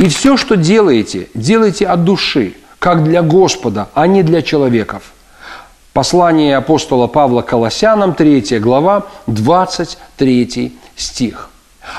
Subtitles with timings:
[0.00, 5.02] И все, что делаете, делайте от души, как для Господа, а не для человеков.
[5.92, 11.50] Послание апостола Павла Колоссянам, 3 глава, 23 стих.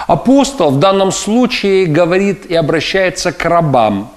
[0.07, 4.09] Апостол в данном случае говорит и обращается к рабам,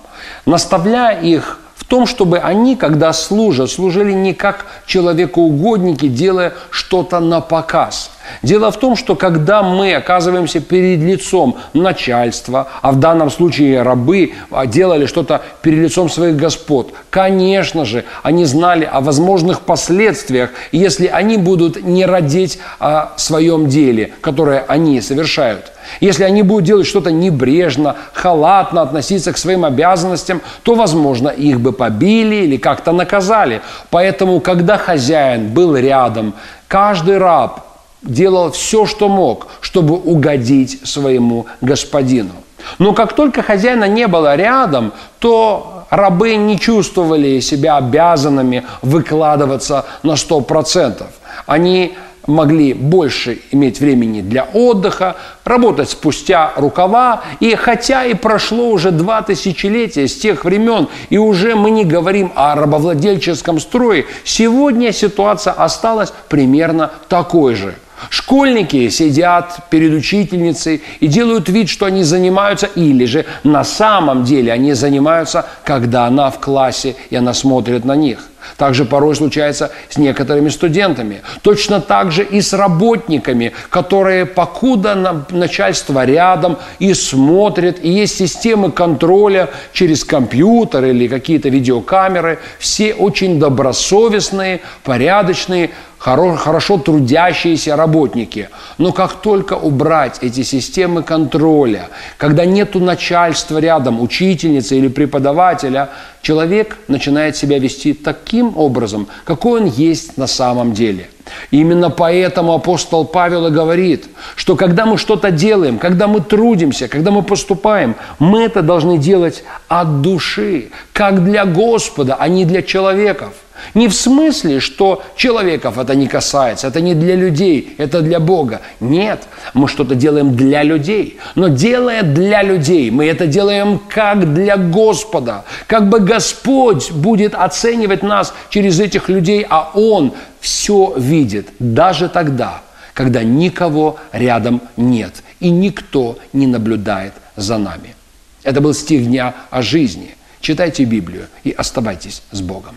[0.46, 7.42] наставляя их в том, чтобы они, когда служат, служили не как человекоугодники, делая что-то на
[7.42, 8.10] показ.
[8.42, 14.32] Дело в том, что когда мы оказываемся перед лицом начальства, а в данном случае рабы
[14.50, 21.06] а, делали что-то перед лицом своих господ, конечно же, они знали о возможных последствиях, если
[21.06, 25.72] они будут не родить о своем деле, которое они совершают.
[26.00, 31.72] Если они будут делать что-то небрежно, халатно относиться к своим обязанностям, то, возможно, их бы
[31.72, 33.60] побили или как-то наказали.
[33.90, 36.34] Поэтому, когда хозяин был рядом,
[36.68, 37.63] каждый раб
[38.04, 42.32] делал все, что мог, чтобы угодить своему господину.
[42.78, 50.12] Но как только хозяина не было рядом, то рабы не чувствовали себя обязанными выкладываться на
[50.12, 51.04] 100%.
[51.46, 51.94] Они
[52.26, 57.22] могли больше иметь времени для отдыха, работать спустя рукава.
[57.40, 62.32] И хотя и прошло уже два тысячелетия с тех времен, и уже мы не говорим
[62.34, 67.74] о рабовладельческом строе, сегодня ситуация осталась примерно такой же–
[68.10, 74.52] Школьники сидят перед учительницей и делают вид, что они занимаются, или же на самом деле
[74.52, 78.18] они занимаются, когда она в классе и она смотрит на них.
[78.56, 81.22] Также порой случается с некоторыми студентами.
[81.42, 88.70] Точно так же и с работниками, которые покуда начальство рядом и смотрит, и есть системы
[88.70, 92.38] контроля через компьютер или какие-то видеокамеры.
[92.58, 95.70] Все очень добросовестные, порядочные,
[96.04, 98.50] хорошо трудящиеся работники.
[98.76, 101.88] Но как только убрать эти системы контроля,
[102.18, 105.88] когда нету начальства рядом, учительницы или преподавателя,
[106.20, 111.08] человек начинает себя вести таким образом, какой он есть на самом деле.
[111.50, 114.04] И именно поэтому апостол Павел и говорит,
[114.36, 119.42] что когда мы что-то делаем, когда мы трудимся, когда мы поступаем, мы это должны делать
[119.68, 123.32] от души, как для Господа, а не для человеков.
[123.74, 128.60] Не в смысле, что человеков это не касается, это не для людей, это для Бога.
[128.80, 131.18] Нет, мы что-то делаем для людей.
[131.34, 135.44] Но делая для людей, мы это делаем как для Господа.
[135.66, 142.62] Как бы Господь будет оценивать нас через этих людей, а Он все видит, даже тогда,
[142.92, 147.94] когда никого рядом нет и никто не наблюдает за нами.
[148.42, 150.14] Это был стих дня о жизни.
[150.40, 152.76] Читайте Библию и оставайтесь с Богом.